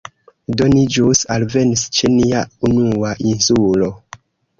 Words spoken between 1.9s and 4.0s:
ĉe nia unua insulo